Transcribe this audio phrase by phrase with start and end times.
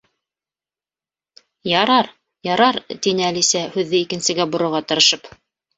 [1.73, 2.09] —Ярар,
[2.49, 2.83] ярар!
[2.89, 5.35] —тине Әлисә, һүҙҙе икенсегә борорға тырышып.